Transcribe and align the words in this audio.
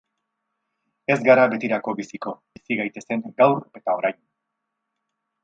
Ez 1.15 1.17
gara 1.27 1.43
betirako 1.51 1.93
biziko, 1.99 2.33
bizi 2.57 2.79
gaitezen 2.81 3.23
gaur 3.43 3.63
eta 3.83 3.97
orain. 4.01 4.21